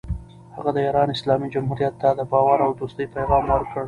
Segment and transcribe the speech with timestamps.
[0.55, 3.77] هغه د ایران اسلامي جمهوریت ته د باور او دوستۍ پیغام ورکړ.